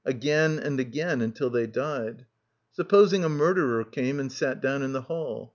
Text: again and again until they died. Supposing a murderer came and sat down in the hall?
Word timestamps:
again 0.03 0.57
and 0.57 0.79
again 0.79 1.21
until 1.21 1.51
they 1.51 1.67
died. 1.67 2.25
Supposing 2.71 3.23
a 3.23 3.29
murderer 3.29 3.83
came 3.83 4.19
and 4.19 4.31
sat 4.31 4.59
down 4.59 4.81
in 4.81 4.93
the 4.93 5.01
hall? 5.03 5.47